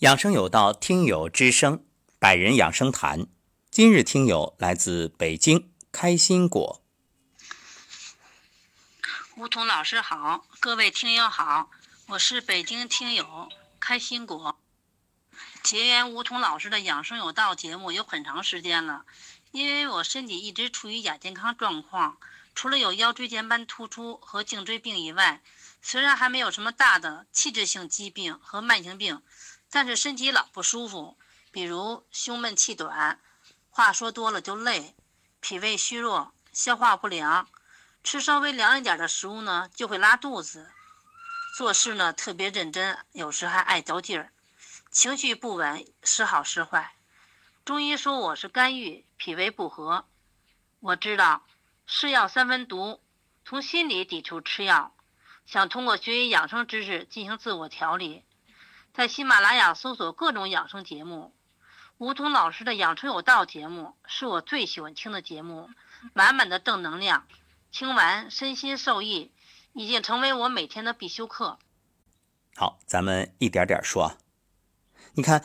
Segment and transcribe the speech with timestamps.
[0.00, 1.84] 养生有道，听友之声，
[2.18, 3.26] 百人养生谈。
[3.70, 6.82] 今日听友来自北京，开心果。
[9.36, 11.68] 吴桐老师好，各位听友好，
[12.06, 14.58] 我是北京听友开心果。
[15.62, 19.04] 结缘吴桐老师的养生有道节目有很长时间了，
[19.50, 22.16] 因为我身体一直处于亚健康状况，
[22.54, 25.42] 除了有腰椎间盘突出和颈椎病以外，
[25.82, 29.20] 虽然还没有什么大的器质性疾病和慢性病。
[29.70, 31.16] 但是身体老不舒服，
[31.52, 33.20] 比如胸闷气短，
[33.70, 34.96] 话说多了就累，
[35.40, 37.48] 脾胃虚弱，消化不良，
[38.02, 40.70] 吃稍微凉一点的食物呢就会拉肚子，
[41.56, 44.32] 做事呢特别认真，有时还爱较劲儿，
[44.90, 46.94] 情绪不稳，时好时坏。
[47.64, 50.04] 中医说我是肝郁，脾胃不和。
[50.80, 51.44] 我知道
[51.86, 53.00] 是药三分毒，
[53.44, 54.92] 从心理抵触吃药，
[55.46, 58.24] 想通过学习养生知识进行自我调理。
[58.92, 61.32] 在喜马拉雅搜索各种养生节目，
[61.96, 65.70] 吴桐老师的《养生有道》节目是我最喜欢听的节目，
[66.12, 67.26] 满满的正能量，
[67.70, 69.32] 听完身心受益，
[69.74, 71.58] 已经成为我每天的必修课。
[72.56, 74.18] 好，咱们一点点说。
[75.14, 75.44] 你看，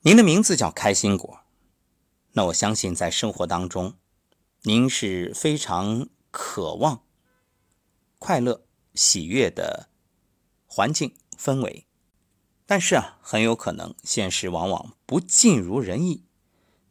[0.00, 1.40] 您的名字叫开心果，
[2.32, 3.98] 那我相信在生活当中，
[4.62, 7.04] 您是非常渴望
[8.18, 9.90] 快乐、喜悦的
[10.66, 11.86] 环境氛围。
[12.70, 16.22] 但是啊，很有可能现实往往不尽如人意。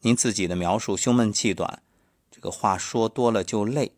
[0.01, 1.81] 您自己的描述，胸闷气短，
[2.29, 3.93] 这个话说多了就累。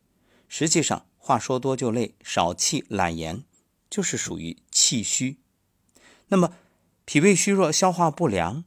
[0.48, 3.46] 实际上，话说多就累，少气懒言，
[3.90, 5.40] 就是属于气虚。
[6.28, 6.54] 那么，
[7.04, 8.64] 脾胃虚弱，消化不良，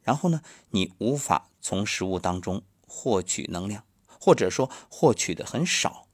[0.00, 6.08] 然后呢，你无法从食物当中获取能量，或者说获取的很少。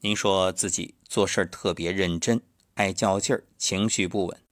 [0.00, 2.42] 您说自己做事特别认真，
[2.74, 4.43] 爱较劲儿，情绪不稳。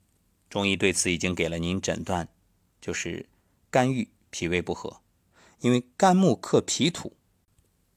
[0.52, 2.28] 中医对此已经给了您诊断，
[2.78, 3.26] 就是
[3.70, 5.00] 肝郁脾胃不和，
[5.60, 7.16] 因为肝木克脾土，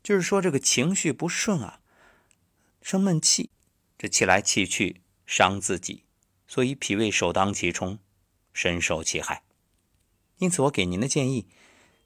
[0.02, 1.82] 就是说这个情绪不顺啊，
[2.82, 3.50] 生闷气，
[3.98, 6.06] 这气来气去伤自己，
[6.48, 8.00] 所以脾胃首当其冲，
[8.54, 9.44] 深受其害。
[10.38, 11.50] 因此，我给您的建议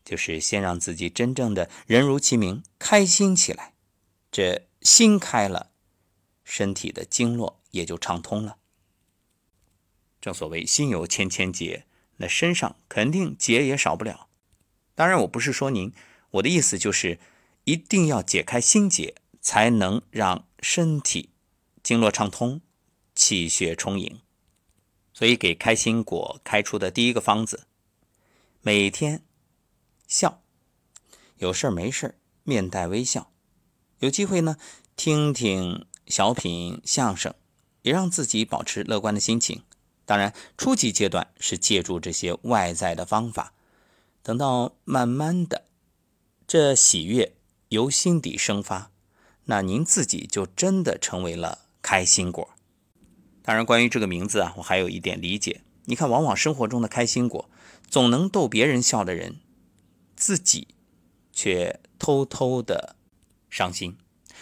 [0.04, 3.76] 就是先让自己真正的人如其名，开心起来，
[4.32, 5.70] 这心开了，
[6.44, 8.58] 身体的经络也就畅通了。
[10.22, 11.86] 正所谓心有千千结，
[12.18, 14.28] 那身上肯定结也少不了。
[14.96, 15.94] 当然，我不是说您，
[16.32, 17.20] 我的意思就是
[17.64, 21.30] 一定要解开心结，才能让身体
[21.82, 22.62] 经络畅通，
[23.16, 24.20] 气血充盈。
[25.14, 27.68] 所以，给开心果开出的第一个方子，
[28.62, 29.24] 每天
[30.08, 30.42] 笑，
[31.38, 33.32] 有事没事面带微笑，
[34.00, 34.58] 有机会呢
[34.96, 37.34] 听听小品相声，
[37.84, 39.64] 也让自己保持乐观的心情。
[40.10, 43.54] 当然，初级阶段是借助这些外在的方法，
[44.24, 45.66] 等到慢慢的，
[46.48, 47.34] 这喜悦
[47.68, 48.90] 由心底生发，
[49.46, 52.50] 那您自己就真的成为了开心果。
[53.44, 55.62] 当然，关于这个名字啊，我还有一点理解。
[55.86, 57.48] 你看，往往生活中的开心果，
[57.88, 59.40] 总能逗别人笑的人，
[60.16, 60.70] 自己
[61.32, 62.96] 却偷偷的
[63.48, 63.96] 伤心，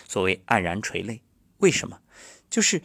[0.07, 1.21] 所谓黯然垂泪。
[1.57, 1.99] 为什么？
[2.49, 2.81] 就是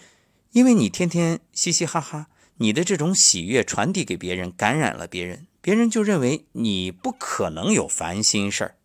[0.51, 2.27] 因为你天天嘻嘻哈哈。
[2.63, 8.79] 你的这种喜悦传递给别人，感染了别人，别人就认为你不可能有烦心事儿，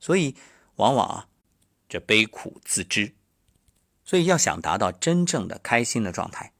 [0.00, 0.34] 所以
[0.74, 1.28] 往往啊，
[1.88, 3.14] 这悲苦自知。
[4.04, 6.52] 所以要想达到真正的开心的状态，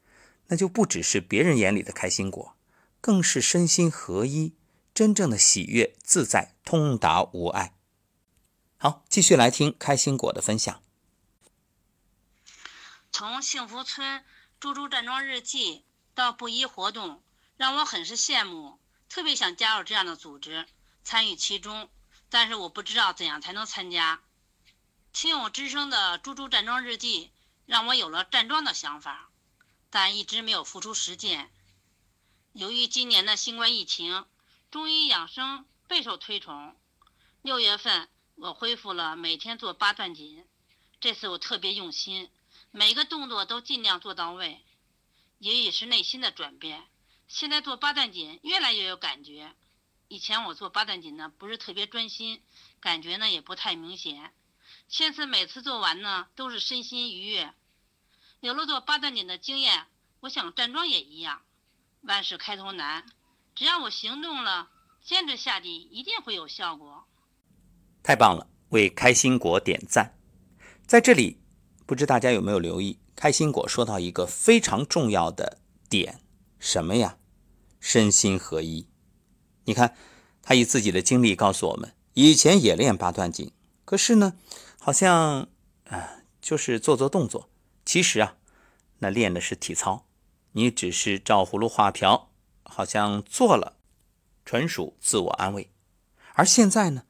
[0.47, 2.55] 那就不只是别人眼里的开心果，
[3.01, 4.53] 更是身心合一，
[4.93, 7.73] 真正的喜悦自在，通达无碍。
[8.77, 10.81] 好，继续来听开心果的分享。
[13.11, 14.23] 从幸福村
[14.57, 15.83] 猪猪站桩日记。
[16.19, 17.23] 到布衣活动，
[17.55, 20.67] 让我很是羡慕，特别想加入这样的组织，
[21.01, 21.89] 参与其中。
[22.29, 24.21] 但是我不知道怎样才能参加。
[25.13, 27.27] 听友之声的《猪猪站桩日记》
[27.65, 29.29] 让我有了站桩的想法，
[29.89, 31.49] 但一直没有付出实践。
[32.51, 34.25] 由于今年的新冠疫情，
[34.69, 36.75] 中医养生备受推崇。
[37.41, 40.45] 六月份我恢复了每天做八段锦，
[40.99, 42.29] 这次我特别用心，
[42.71, 44.61] 每个动作都尽量做到位。
[45.39, 46.83] 也也是内心的转变，
[47.27, 49.55] 现在做八段锦越来越有感觉。
[50.09, 52.41] 以前我做八段锦呢，不是特别专心，
[52.79, 54.33] 感觉呢也不太明显。
[54.87, 57.53] 现在每次做完呢，都是身心愉悦。
[58.41, 59.87] 有了做八段锦的经验，
[60.21, 61.41] 我想站桩也一样。
[62.01, 63.05] 万事开头难，
[63.55, 64.69] 只要我行动了，
[65.01, 67.05] 坚持下去，一定会有效果。
[68.03, 70.17] 太棒了，为开心果点赞。
[70.87, 71.39] 在这里，
[71.85, 72.97] 不知大家有没有留意？
[73.19, 75.57] 开心果说到一个非常重要的
[75.89, 76.21] 点，
[76.57, 77.17] 什么呀？
[77.77, 78.87] 身心合一。
[79.65, 79.93] 你看，
[80.41, 83.51] 他以自己的经历告诉我们，以前也练八段锦，
[83.83, 84.35] 可是呢，
[84.79, 85.49] 好像
[85.89, 87.49] 啊，就是做做动作。
[87.83, 88.37] 其实啊，
[88.99, 90.05] 那练的是体操，
[90.53, 92.29] 你只是照葫芦画瓢，
[92.63, 93.75] 好像做了，
[94.45, 95.69] 纯属自我安慰。
[96.35, 97.03] 而现在呢，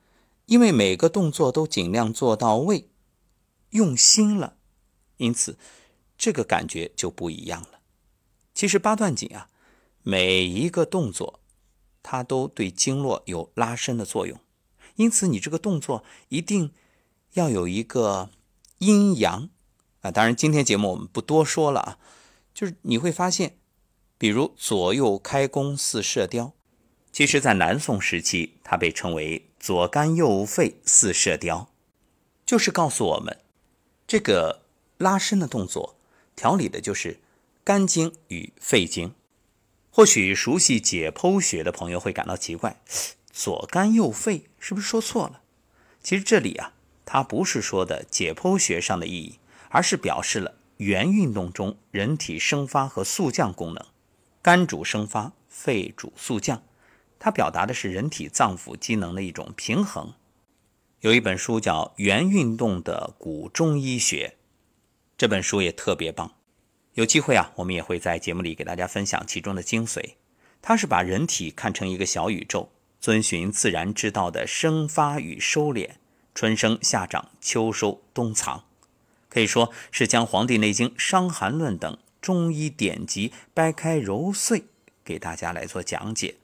[0.47, 2.89] 因为每个动作都尽量做到位，
[3.69, 4.55] 用心了，
[5.17, 5.59] 因此
[6.19, 7.80] 这个感觉就不一样了。
[8.54, 9.50] 其实八段锦啊，
[10.04, 11.39] 每一个动作。
[12.01, 14.39] 它都对经络有拉伸的作用，
[14.95, 16.71] 因此你这个动作一定
[17.33, 18.30] 要有一个
[18.80, 19.50] 阴阳
[20.01, 20.10] 啊。
[20.10, 22.00] 当然，今天节目我们不多说了啊，
[22.54, 23.57] 就是你会发现，
[24.18, 26.54] 比如左右开弓似射雕，
[27.12, 31.69] 其实在南宋时期，它被称为左肝右肺似射雕，
[32.45, 33.38] 就是告诉我们，
[34.07, 34.62] 这个
[34.98, 35.99] 拉伸的动作
[36.39, 37.19] 调理的就是
[37.65, 39.13] 肝经与肺经。
[39.91, 42.80] 或许熟悉解剖学的朋友会感到奇怪，
[43.30, 45.41] 左肝右肺是不是说错了？
[46.01, 46.71] 其实这里啊，
[47.03, 53.86] 它不是说的解剖学上的意义，而是表示了元运动中人体生发和速降功能。
[54.41, 56.63] 肝主生发，肺主速降，
[57.19, 60.13] 它表达的是人体脏腑机能的一种平衡。
[61.01, 64.36] 有一本书叫《元运动的古中医学》，
[65.19, 66.33] 这本书也特别棒。
[66.94, 70.13] 有机会啊，我们也会在节目里给大家分享其中的精髓。
[70.62, 72.69] 它是把人体看成一个小宇宙，
[73.01, 75.89] 遵循自然之道的生发与收敛，
[76.33, 78.63] 春生夏长秋收冬藏，
[79.27, 84.63] 可以说是将《黄帝内经》《伤寒论》等中医典籍掰开揉碎，
[85.04, 86.36] 给大家来做讲解。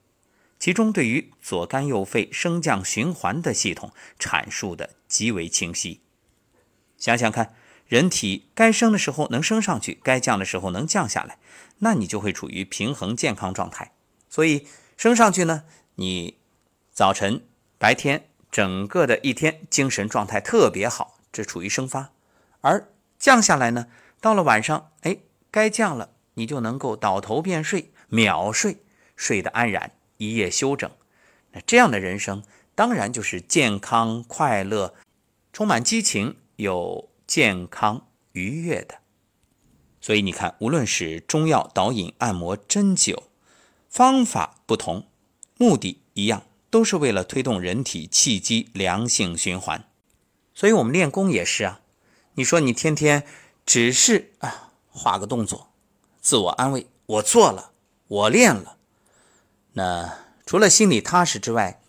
[0.59, 6.01] 其中对于左肝右肺升降循环的系统阐述的极为清晰。
[6.97, 7.55] 想想看。
[7.87, 11.37] 人体该升的时候能升上去，该降的时候能降下来，
[11.79, 13.93] 那你就会处于平衡健康状态。
[14.27, 14.67] 所以
[14.97, 15.65] 升上去呢，
[15.95, 16.37] 你
[16.91, 17.45] 早晨、
[17.77, 22.11] 白天整个的一天精神状态特别好，这处于生发；
[22.61, 22.89] 而
[23.19, 23.87] 降下来呢，
[24.19, 25.17] 到了晚上，哎，
[25.51, 28.77] 该降了，你就能够倒头便睡，秒睡，
[29.15, 30.89] 睡得安然，一夜休整。
[31.51, 32.43] 那这样的人生，
[32.73, 34.95] 当然就是健康、快乐、
[35.53, 37.09] 充满激情，有。
[37.35, 38.99] 健康愉悦的，
[39.99, 43.23] 所以你看，无论是中药、导引、按摩、针灸，
[43.89, 45.07] 方法不同，
[45.57, 49.85] 目的一样，都是为了推动人体气机良性循环。
[50.53, 51.81] 所以我们练功也是啊，
[52.35, 53.27] 你说你天天
[53.65, 55.67] 只是啊画个动作，
[56.21, 57.73] 自我安慰，我做了，
[58.07, 58.77] 我练了，
[59.73, 61.81] 那除了心里踏实之外，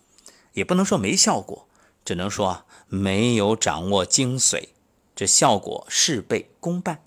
[0.54, 1.68] 也不能说没效果，
[2.04, 4.70] 只能说没有掌握精髓。
[5.16, 7.02] 这效果事倍功半，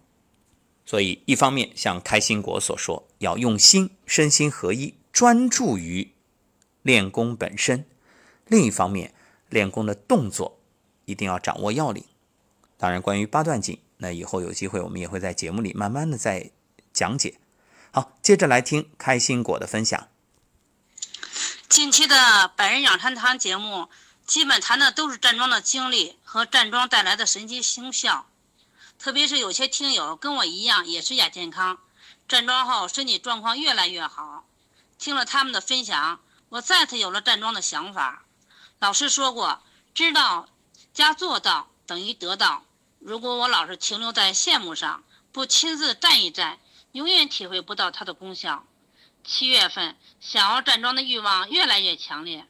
[0.84, 6.12] 所以一方面像开心果所说，要用心，身心合一，专注于
[6.82, 7.84] 练功本身；
[8.48, 9.14] 另一方面，
[9.48, 10.60] 练功的动作
[11.06, 12.04] 一定要掌握要领。
[12.78, 16.50] 当然，关于八段锦，那以后有机会我们也会在节目里慢慢的再
[16.92, 17.36] 讲解。
[17.92, 20.08] 好，接着来听开心果的分享。
[21.68, 23.88] 近期的百人养生堂节目。
[24.30, 28.30] 基本谈的都是站桩的经历和站桩带来的神奇功效，
[29.00, 31.80] 特别是有些听友跟我一样也是亚健康，
[32.28, 34.46] 站桩后身体状况越来越好。
[35.00, 38.24] 听了他们的分享，我再次有了站桩的想法。
[38.78, 39.64] 老师说过，
[39.96, 40.48] 知道
[40.94, 42.64] 加做到等于得到。
[43.00, 46.60] 如果我老是停留在羡慕上，不亲自站一站，
[46.92, 48.64] 永远体会不到它的功效。
[49.24, 52.46] 七月份想要站桩的欲望越来越强烈。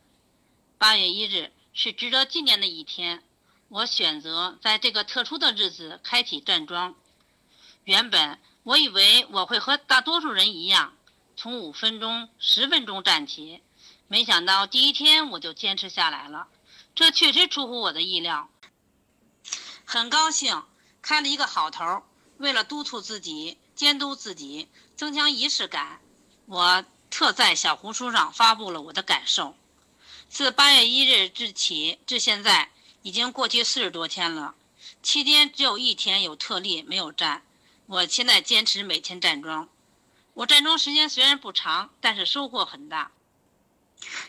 [0.78, 1.54] 八月一日。
[1.82, 3.24] 是值得纪念的一天，
[3.70, 6.94] 我选择在这个特殊的日子开启站桩。
[7.86, 10.94] 原本我以为我会和大多数人一样，
[11.38, 13.64] 从五分钟、十分钟站起，
[14.10, 16.50] 没想到第一天我就坚持下来了，
[16.96, 18.50] 这确实出乎我的意料。
[19.86, 20.62] 很高兴
[21.02, 22.04] 开了一个好头，
[22.40, 24.68] 为了督促自己、监督自己、
[24.98, 26.02] 增强仪式感，
[26.46, 29.56] 我特在小红书上发布了我的感受。
[30.30, 32.70] 自八月一日至起至现在，
[33.02, 34.54] 已经过去四十多天了。
[35.02, 37.42] 期间只有一天有特例没有站。
[37.88, 39.68] 我现在坚持每天站桩。
[40.36, 43.12] 我站桩时间虽然不长，但是收获很大。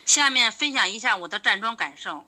[0.03, 2.25] 下面分享一下我的站桩感受。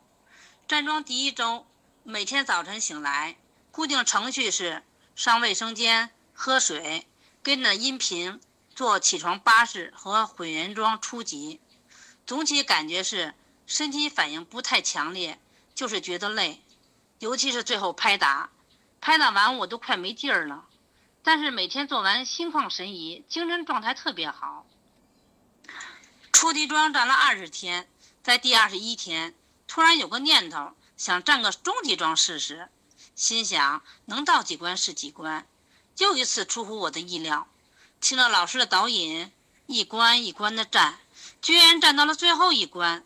[0.68, 1.66] 站桩第一周，
[2.04, 3.36] 每天早晨醒来，
[3.72, 4.84] 固定程序是
[5.16, 7.08] 上卫生间、喝水，
[7.42, 8.40] 跟着音频
[8.76, 11.60] 做起床巴士和混元桩初级。
[12.28, 13.34] 总体感觉是。
[13.66, 15.40] 身体反应不太强烈，
[15.74, 16.62] 就是觉得累，
[17.20, 18.50] 尤其是最后拍打，
[19.02, 20.66] 拍打完我都快没劲儿了。
[21.24, 24.66] 但是每天做完心旷神怡，精神状态特别好。
[26.32, 27.90] 高级桩站了二十天，
[28.22, 29.34] 在第二十一天，
[29.66, 32.68] 突然有个念头，想站个中级桩试试。
[33.16, 35.48] 心想能到几关是几关。
[36.00, 37.48] 又一次出乎我的意料，
[38.02, 39.32] 听了老师的导引，
[39.68, 41.00] 一关一关的站，
[41.42, 43.06] 居然站到了最后一关。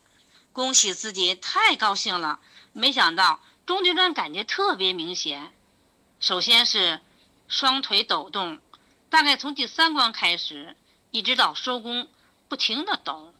[0.57, 2.39] 恭喜自己，太高兴了！
[2.73, 5.53] 没想到中间段感觉特别明显。
[6.19, 6.99] 首先是
[7.47, 8.59] 双腿抖动，
[9.07, 10.75] 大概从第三关开始，
[11.11, 12.09] 一直到收工。
[12.47, 13.35] 不停的抖，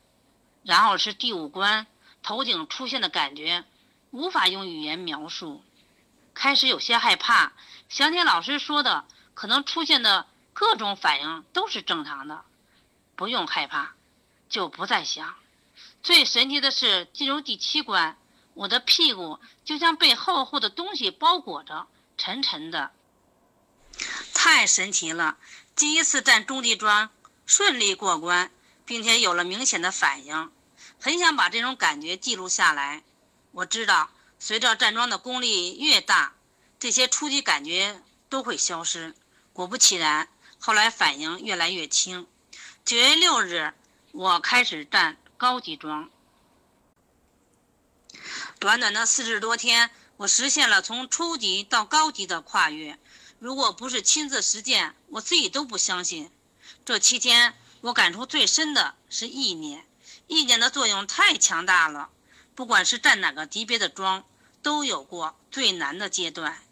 [0.62, 1.88] 然后是第五关，
[2.22, 3.66] 头顶出现的感觉，
[4.12, 5.64] 无法用语言描述。
[6.36, 7.54] 开始有些害怕，
[7.90, 12.46] 想起老师说的，可能出现的各种反应都是正常的，
[13.16, 13.96] 不用害怕，
[14.50, 15.34] 就不再想。
[16.04, 18.18] 最神奇的是进入第七关，
[18.54, 21.88] 我的屁股就像被厚厚的东西包裹着，
[22.18, 22.92] 沉沉的，
[24.34, 25.38] 太神奇了！
[25.75, 27.10] 第一次站中地桩，
[27.46, 28.51] 顺利过关。
[28.88, 30.50] 并且有了明显的反应，
[30.98, 33.04] 很想把这种感觉记录下来。
[33.51, 36.36] 我知道，随着站桩的功力越大，
[36.80, 39.13] 这些初级感觉都会消失。
[39.51, 42.25] 果不其然，后来反应越来越轻。
[42.86, 43.74] 九月六日，
[44.13, 46.10] 我开始站高级桩。
[48.60, 52.98] 短短的四十多天，我实现了从初级到高级的跨越。
[53.39, 56.32] 如果不是亲自实践，我自己都不相信。
[56.84, 59.86] 这期间，我感触最深的是意念，
[60.25, 62.10] 意念的作用太强大了。
[62.56, 64.25] 不管是站哪个级别的桩，
[64.63, 66.63] 都有过最难的阶段。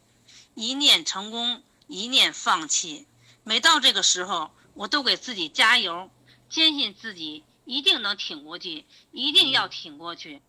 [0.55, 3.05] 一念成功，一念放弃。
[3.43, 6.10] 每到这个时候，我都给自己加油，
[6.50, 10.41] 坚信自己一定能挺过去，一定要挺过去。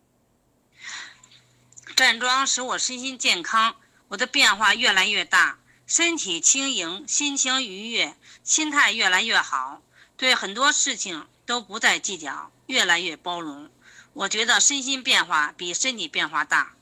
[1.95, 3.75] 站桩使我身心健康，
[4.09, 9.81] 我的变化越来越大，身体轻盈，心情愉悦，心态越来越好。
[10.15, 13.69] 对很多事情都不再计较，越来越包容。
[14.13, 16.75] 我觉得身心变化比身体变化大。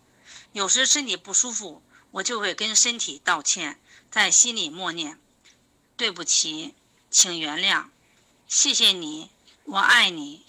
[0.54, 5.20] 有时身体不舒服，我就会跟身体道歉，在心里默念
[5.98, 6.74] ：“对不起，
[7.12, 7.88] 请原谅，
[8.48, 9.30] 谢谢你，
[9.66, 10.46] 我爱你。”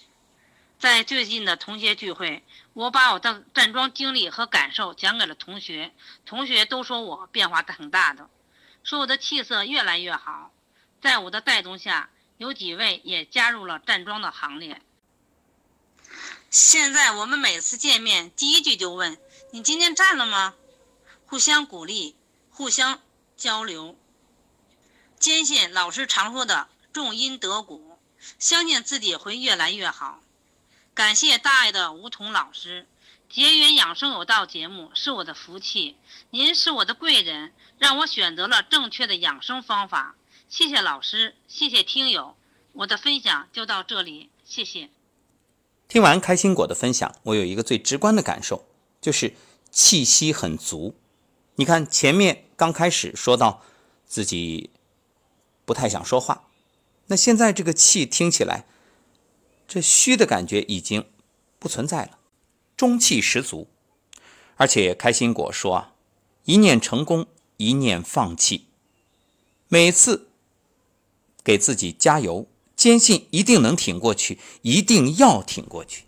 [0.79, 2.43] 在最近的同学聚会，
[2.73, 5.91] 我把我的站桩经历和感受讲给了同学，
[6.25, 8.29] 同学都说我变化挺大的，
[8.83, 10.51] 说我的气色越来越好。
[11.01, 12.09] 在我的带动下。
[12.37, 14.79] 有几位也加入了站桩的行列。
[16.51, 19.17] 现在我们每次见面，第一句就问
[19.49, 20.53] ：“你今天站了吗？”
[21.25, 22.15] 互相鼓励，
[22.51, 23.01] 互相
[23.35, 23.97] 交流。
[25.17, 27.81] 坚信老师常说的“重因得果”，
[28.39, 30.19] 相信自己会越来越好。
[30.93, 32.87] 感谢大爱的吴桐老师，
[33.35, 35.95] 《结缘养生有道》节目是我的福气，
[36.31, 40.15] 您是我的贵人，让我选择了正确的养生方法。
[40.49, 42.35] 谢谢老师，谢谢听友，
[42.73, 44.89] 我的分享就到这里，谢谢。
[45.87, 48.65] 听完开心果的分享，我有一个最直观的感受，
[48.99, 49.35] 就是
[49.69, 50.95] 气息很足。
[51.55, 53.61] 你看前面刚开始说到
[54.05, 54.69] 自己
[55.65, 56.46] 不太想说话，
[57.07, 58.65] 那现在这个气听起来，
[59.67, 61.05] 这虚的感觉已经
[61.59, 62.19] 不存在了，
[62.75, 63.67] 中气十足。
[64.55, 65.93] 而且开心果说啊，
[66.45, 68.67] 一念成功，一念放弃，
[69.67, 70.25] 每次。
[71.43, 72.45] 给自己加油，
[72.75, 76.03] 坚信一定能挺过去，一定要挺过去，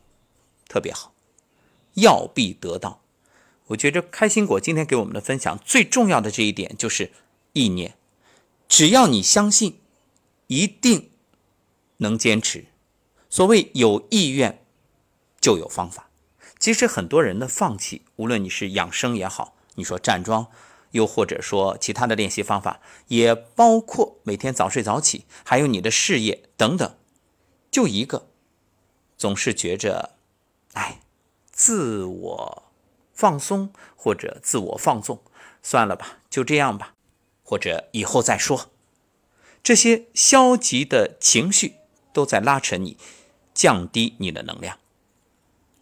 [0.68, 1.13] 特别好，
[1.94, 3.01] 要必得到。
[3.68, 7.13] 我觉着开心果今天给我们的分享最重要的这一点就是
[7.53, 7.96] 意念，
[8.68, 9.78] 只要你相信，
[10.50, 11.10] 一定
[11.98, 12.65] 能坚持。
[13.29, 14.65] 所谓有意愿，
[15.39, 16.10] 就有方法。
[16.60, 20.48] 其实很多人的放弃，无论你是养生也好，你说站桩。
[20.91, 22.79] 又或者说其他的练习方法，
[23.10, 26.96] 也包括每天早睡早起，还有你的事业等等。
[27.70, 28.27] 就一个，
[29.15, 30.15] 总是觉着，
[30.74, 31.01] 哎，
[31.51, 32.63] 自我
[33.13, 35.22] 放松或者自我放纵，
[35.62, 36.96] 算了吧，就这样吧，
[37.44, 38.72] 或者以后再说。
[39.63, 41.75] 这些消极的情绪
[42.13, 42.98] 都在拉扯你，
[43.54, 44.78] 降低你的能量。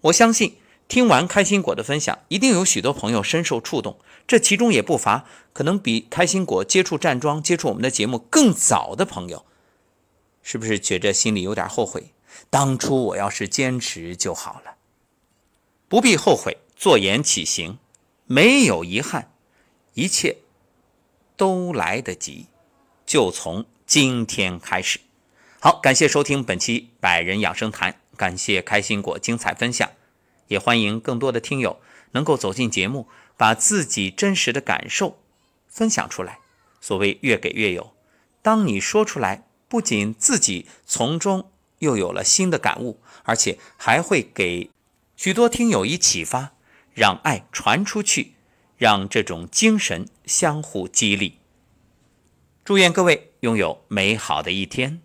[0.02, 0.58] 我相信。
[0.90, 4.00] 听完开心果的分享，一定有许多朋友深受触动。
[4.26, 9.46] 这其中也不乏可能比开心果接触站桩、接触我们的节目更早的朋友，
[10.42, 12.14] 是不是觉着心里有点后悔？
[12.50, 14.78] 当初我要是坚持就好了。
[15.90, 17.80] 不必后悔，坐言起行，
[18.26, 19.34] 没有遗憾，
[19.94, 20.38] 一切
[21.36, 22.46] 都来得及，
[23.08, 25.00] 就从今天开始。
[25.62, 29.90] 好感谢收听本期百人养生谈感谢开心果精彩分享。
[30.50, 31.80] 也欢迎更多的听友
[32.12, 35.18] 能够走进节目把自己真实的感受
[35.70, 36.40] 分享出来。
[36.82, 37.94] 所谓越给越有
[38.42, 41.50] 当你说出来不仅自己从中
[41.80, 44.70] 又有了新的感悟而且还会给
[45.16, 46.54] 许多听友以启发
[46.94, 48.34] 让爱传出去
[48.78, 51.40] 让这种精神相互激励。
[52.68, 55.00] 祝愿各位拥有美好的一天。